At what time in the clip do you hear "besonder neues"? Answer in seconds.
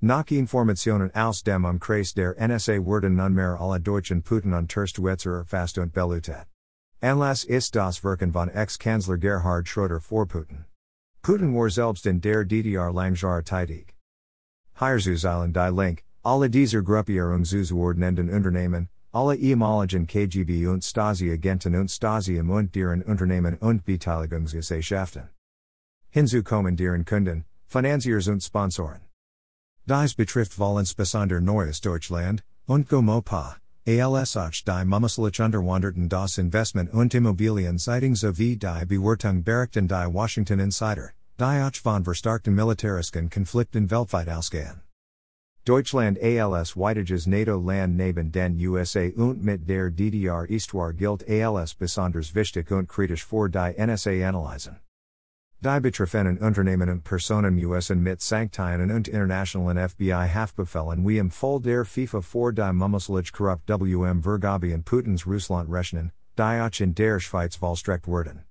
30.92-31.80